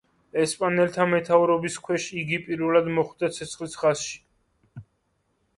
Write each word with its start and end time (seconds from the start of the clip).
ესპანელთა 0.43 1.05
მეთაურობის 1.11 1.75
ქვეშ, 1.89 2.07
იგი 2.21 2.39
პირველად 2.47 2.91
მოხვდა 2.97 3.29
ცეცხლის 3.37 3.79
ხაზში. 3.83 4.19